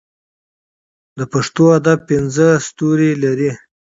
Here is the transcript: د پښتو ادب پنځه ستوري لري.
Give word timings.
د 1.17 1.19
پښتو 1.31 1.63
ادب 1.77 1.99
پنځه 2.09 2.47
ستوري 2.67 3.11
لري. 3.23 3.51